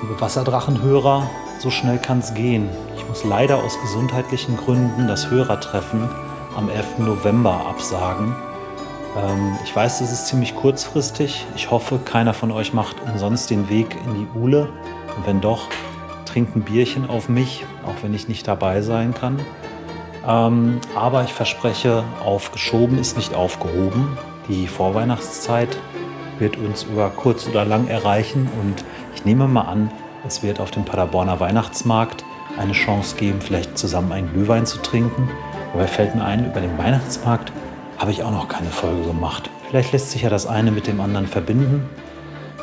Liebe 0.00 0.20
Wasserdrachenhörer, 0.20 1.28
so 1.58 1.70
schnell 1.70 1.98
kann 1.98 2.20
es 2.20 2.32
gehen. 2.32 2.68
Ich 2.96 3.08
muss 3.08 3.24
leider 3.24 3.56
aus 3.64 3.80
gesundheitlichen 3.80 4.56
Gründen 4.56 5.08
das 5.08 5.28
Hörertreffen 5.28 6.08
am 6.56 6.68
11. 6.68 6.98
November 6.98 7.66
absagen. 7.66 8.36
Ähm, 9.16 9.58
ich 9.64 9.74
weiß, 9.74 9.98
das 9.98 10.12
ist 10.12 10.28
ziemlich 10.28 10.54
kurzfristig. 10.54 11.44
Ich 11.56 11.72
hoffe, 11.72 11.98
keiner 12.04 12.32
von 12.32 12.52
euch 12.52 12.72
macht 12.72 12.94
umsonst 13.10 13.50
den 13.50 13.68
Weg 13.68 13.96
in 14.06 14.14
die 14.14 14.38
Uhle. 14.38 14.68
Und 15.16 15.26
wenn 15.26 15.40
doch, 15.40 15.66
trinkt 16.26 16.54
ein 16.54 16.62
Bierchen 16.62 17.10
auf 17.10 17.28
mich, 17.28 17.64
auch 17.84 18.00
wenn 18.02 18.14
ich 18.14 18.28
nicht 18.28 18.46
dabei 18.46 18.82
sein 18.82 19.14
kann. 19.14 19.40
Ähm, 20.24 20.80
aber 20.94 21.24
ich 21.24 21.32
verspreche, 21.32 22.04
aufgeschoben 22.24 22.98
ist 22.98 23.16
nicht 23.16 23.34
aufgehoben. 23.34 24.16
Die 24.48 24.68
Vorweihnachtszeit 24.68 25.76
wird 26.38 26.56
uns 26.56 26.84
über 26.84 27.10
kurz 27.10 27.48
oder 27.48 27.64
lang 27.64 27.88
erreichen 27.88 28.48
und 28.60 28.84
ich 29.14 29.24
nehme 29.24 29.48
mal 29.48 29.62
an, 29.62 29.90
es 30.26 30.42
wird 30.42 30.60
auf 30.60 30.70
dem 30.70 30.84
Paderborner 30.84 31.40
Weihnachtsmarkt 31.40 32.24
eine 32.58 32.72
Chance 32.72 33.16
geben, 33.16 33.40
vielleicht 33.40 33.78
zusammen 33.78 34.12
einen 34.12 34.32
Glühwein 34.32 34.66
zu 34.66 34.78
trinken. 34.78 35.28
Dabei 35.72 35.86
fällt 35.86 36.14
mir 36.14 36.24
ein, 36.24 36.46
über 36.46 36.60
den 36.60 36.76
Weihnachtsmarkt 36.78 37.52
habe 37.98 38.12
ich 38.12 38.22
auch 38.22 38.30
noch 38.30 38.48
keine 38.48 38.70
Folge 38.70 39.02
gemacht. 39.02 39.50
Vielleicht 39.68 39.92
lässt 39.92 40.12
sich 40.12 40.22
ja 40.22 40.30
das 40.30 40.46
eine 40.46 40.70
mit 40.70 40.86
dem 40.86 41.00
anderen 41.00 41.26
verbinden. 41.26 41.88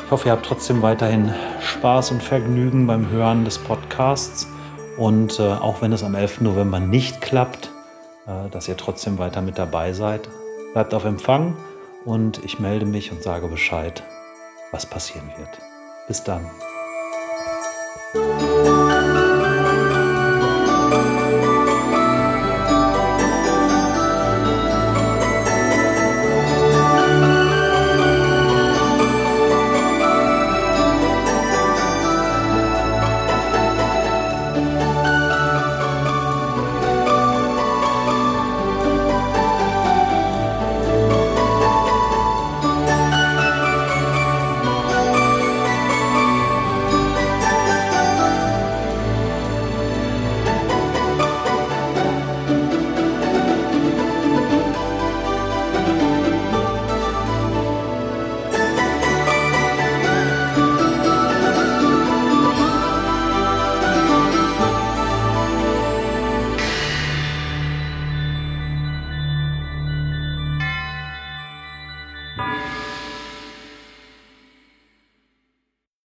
Ich 0.04 0.10
hoffe, 0.10 0.28
ihr 0.28 0.32
habt 0.32 0.46
trotzdem 0.46 0.82
weiterhin 0.82 1.32
Spaß 1.60 2.10
und 2.12 2.22
Vergnügen 2.22 2.86
beim 2.86 3.10
Hören 3.10 3.44
des 3.44 3.58
Podcasts. 3.58 4.48
Und 4.96 5.38
äh, 5.38 5.42
auch 5.42 5.82
wenn 5.82 5.92
es 5.92 6.02
am 6.02 6.14
11. 6.14 6.40
November 6.40 6.80
nicht 6.80 7.20
klappt, 7.20 7.70
äh, 8.26 8.48
dass 8.50 8.66
ihr 8.66 8.76
trotzdem 8.76 9.18
weiter 9.18 9.42
mit 9.42 9.58
dabei 9.58 9.92
seid. 9.92 10.28
Bleibt 10.72 10.94
auf 10.94 11.04
Empfang 11.04 11.56
und 12.04 12.42
ich 12.44 12.58
melde 12.58 12.86
mich 12.86 13.12
und 13.12 13.22
sage 13.22 13.48
Bescheid, 13.48 14.02
was 14.72 14.86
passieren 14.86 15.30
wird. 15.36 15.75
Bis 16.06 16.22
dann. 16.22 16.50